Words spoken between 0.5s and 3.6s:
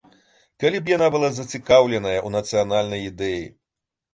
Калі б яна была зацікаўленая ў нацыянальнай ідэі.